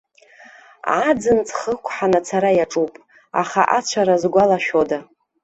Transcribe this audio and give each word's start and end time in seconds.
Аӡын 1.07 1.39
ҵхы 1.47 1.71
ықәҳан 1.75 2.13
ацара 2.19 2.51
иаҿуп, 2.57 2.93
аха 3.41 3.61
ацәара 3.77 4.15
згәалашәода! 4.21 4.99